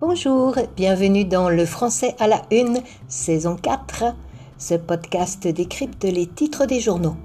[0.00, 4.04] Bonjour, bienvenue dans Le français à la une, saison 4.
[4.56, 7.16] Ce podcast décrypte les titres des journaux.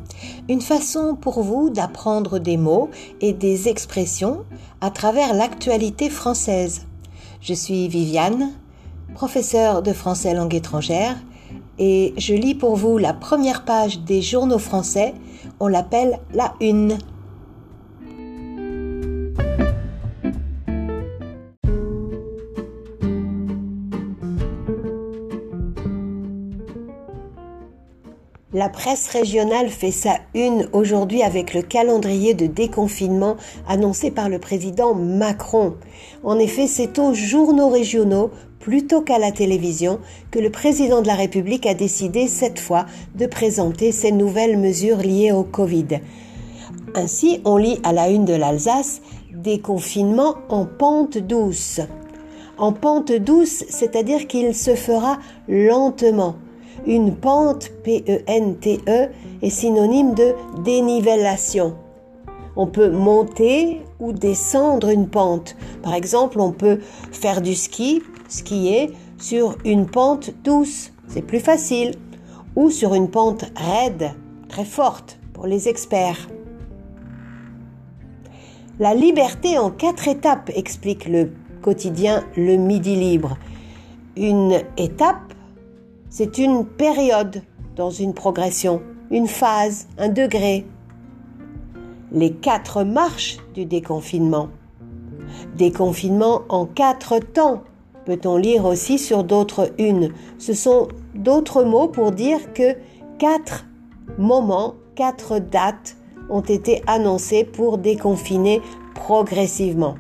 [0.50, 2.90] Une façon pour vous d'apprendre des mots
[3.22, 4.44] et des expressions
[4.82, 6.88] à travers l'actualité française.
[7.42, 8.54] Je suis Viviane,
[9.14, 11.16] professeure de français langue étrangère,
[11.78, 15.14] et je lis pour vous la première page des journaux français.
[15.60, 16.98] On l'appelle la une.
[28.56, 33.36] La presse régionale fait sa une aujourd'hui avec le calendrier de déconfinement
[33.68, 35.74] annoncé par le président Macron.
[36.24, 38.30] En effet, c'est aux journaux régionaux
[38.60, 42.86] plutôt qu'à la télévision que le président de la République a décidé cette fois
[43.16, 46.02] de présenter ces nouvelles mesures liées au Covid.
[46.94, 49.02] Ainsi, on lit à la une de l'Alsace
[49.34, 51.82] déconfinement en pente douce.
[52.60, 55.18] En pente douce, c'est-à-dire qu'il se fera
[55.48, 56.36] lentement
[56.86, 59.10] une pente, P-E-N-T-E, e,
[59.42, 61.76] est synonyme de dénivellation.
[62.56, 65.56] On peut monter ou descendre une pente.
[65.82, 66.80] Par exemple, on peut
[67.12, 71.94] faire du ski, skier sur une pente douce, c'est plus facile,
[72.56, 74.12] ou sur une pente raide,
[74.50, 76.28] très forte pour les experts.
[78.80, 83.38] La liberté en quatre étapes, explique le quotidien Le Midi Libre.
[84.18, 85.33] Une étape
[86.14, 87.42] c'est une période
[87.76, 90.64] dans une progression, une phase, un degré.
[92.12, 94.50] Les quatre marches du déconfinement.
[95.58, 97.64] Déconfinement en quatre temps,
[98.06, 100.12] peut-on lire aussi sur d'autres unes.
[100.38, 102.76] Ce sont d'autres mots pour dire que
[103.18, 103.66] quatre
[104.20, 105.98] moments, quatre dates
[106.30, 108.62] ont été annoncées pour déconfiner
[108.94, 109.96] progressivement.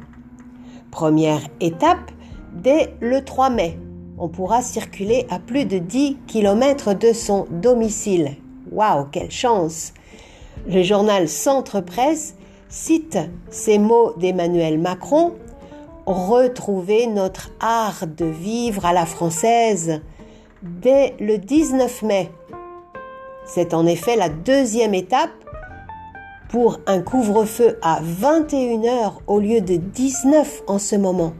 [0.91, 2.11] Première étape,
[2.53, 3.79] dès le 3 mai,
[4.17, 8.35] on pourra circuler à plus de 10 km de son domicile.
[8.71, 9.93] Waouh, quelle chance
[10.67, 12.35] Le journal Centre Presse
[12.69, 13.17] cite
[13.49, 15.33] ces mots d'Emmanuel Macron
[16.05, 20.01] Retrouver notre art de vivre à la française
[20.61, 22.29] dès le 19 mai.
[23.45, 25.31] C'est en effet la deuxième étape
[26.49, 31.33] pour un couvre-feu à 21h au lieu de 19 en ce moment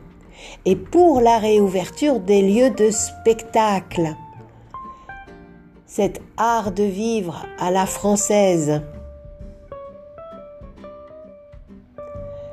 [0.66, 4.16] et pour la réouverture des lieux de spectacle.
[5.86, 8.82] Cet art de vivre à la française.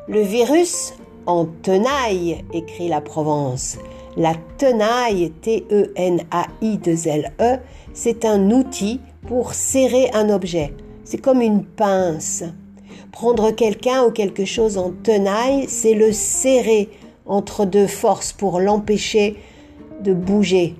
[0.08, 0.94] Le virus
[1.26, 3.78] en tenaille, écrit la Provence.
[4.16, 7.58] La tenaille, T-E-N-A-I-2-L-E, e,
[7.94, 10.74] c'est un outil pour serrer un objet.
[11.04, 12.42] C'est comme une pince.
[13.12, 16.88] Prendre quelqu'un ou quelque chose en tenaille, c'est le serrer,
[17.30, 19.36] entre deux forces pour l'empêcher
[20.02, 20.74] de bouger.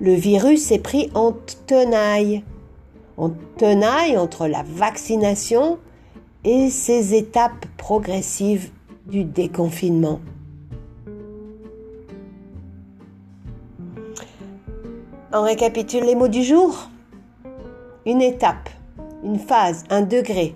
[0.00, 1.32] Le virus est pris en
[1.66, 2.44] tenaille,
[3.16, 5.78] en tenaille entre la vaccination
[6.44, 8.70] et ces étapes progressives
[9.06, 10.20] du déconfinement.
[15.32, 16.88] On récapitule les mots du jour.
[18.06, 18.68] Une étape,
[19.24, 20.54] une phase, un degré,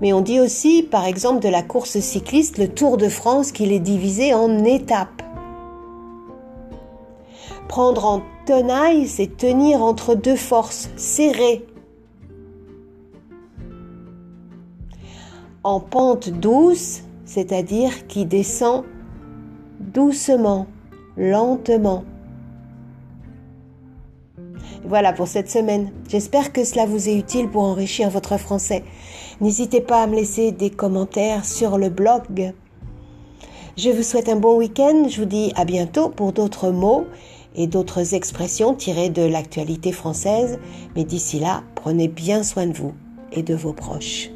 [0.00, 3.72] mais on dit aussi, par exemple, de la course cycliste, le Tour de France, qu'il
[3.72, 5.22] est divisé en étapes.
[7.68, 11.66] Prendre en tenaille, c'est tenir entre deux forces, serrées.
[15.64, 18.84] En pente douce, c'est-à-dire qui descend
[19.80, 20.66] doucement,
[21.16, 22.04] lentement.
[24.88, 25.90] Voilà pour cette semaine.
[26.08, 28.84] J'espère que cela vous est utile pour enrichir votre français.
[29.40, 32.52] N'hésitez pas à me laisser des commentaires sur le blog.
[33.76, 35.08] Je vous souhaite un bon week-end.
[35.08, 37.06] Je vous dis à bientôt pour d'autres mots
[37.56, 40.60] et d'autres expressions tirées de l'actualité française.
[40.94, 42.94] Mais d'ici là, prenez bien soin de vous
[43.32, 44.30] et de vos proches.